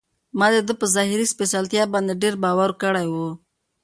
ما 0.39 0.47
د 0.53 0.55
ده 0.67 0.73
په 0.81 0.85
ظاهري 0.95 1.25
سپېڅلتیا 1.33 1.83
باندې 1.93 2.13
ډېر 2.21 2.33
باور 2.43 2.69
کړی 2.81 3.07
و. 3.13 3.15